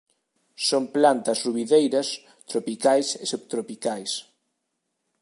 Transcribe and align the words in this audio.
Son 0.67 0.83
plantas 0.95 1.39
rubideiras 1.45 2.07
tropicais 2.49 3.07
e 3.23 3.25
subtropicais. 3.33 4.11